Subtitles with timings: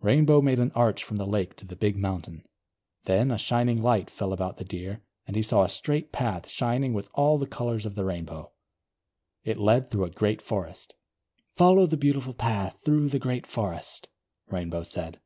[0.00, 2.44] Rainbow made an arch from the lake to the big mountain.
[3.04, 6.92] Then a shining light fell about the Deer, and he saw a straight path shining
[6.92, 8.50] with all the colours of the Rainbow.
[9.44, 10.96] It led through a great forest.
[11.54, 14.08] "Follow the beautiful path through the great forest,"
[14.48, 15.20] Rainbow said.